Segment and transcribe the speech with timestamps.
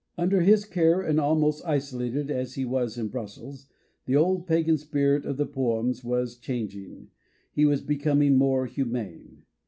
[0.17, 3.67] Under his cares and almost isolated as he was in Brussels
[4.07, 7.09] the old pagan spirit of the poems was changing,
[7.51, 9.43] he was becoming more humane.